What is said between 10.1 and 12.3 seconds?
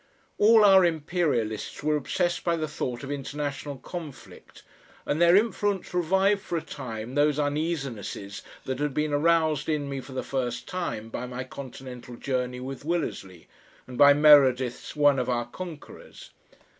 the first time by my continental